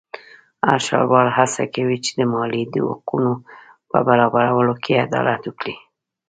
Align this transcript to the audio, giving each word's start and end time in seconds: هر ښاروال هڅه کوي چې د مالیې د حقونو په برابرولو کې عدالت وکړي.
هر 0.67 0.79
ښاروال 0.87 1.27
هڅه 1.37 1.63
کوي 1.75 1.97
چې 2.05 2.11
د 2.19 2.21
مالیې 2.33 2.65
د 2.73 2.75
حقونو 2.89 3.33
په 3.89 3.97
برابرولو 4.07 4.73
کې 4.83 5.01
عدالت 5.05 5.41
وکړي. 5.45 5.75